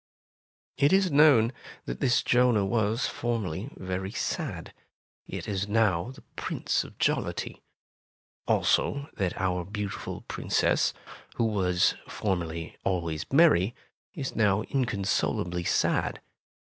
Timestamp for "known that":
1.11-1.99